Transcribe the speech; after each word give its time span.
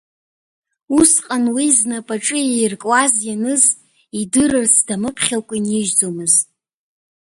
Усҟан 0.99 1.45
уи 1.55 1.67
знапаҿы 1.77 2.39
ииркуаз 2.43 3.13
ианыз 3.27 3.63
идырырц 4.21 4.75
дамыԥхьакәа 4.87 5.55
инижьӡомызт. 5.59 6.47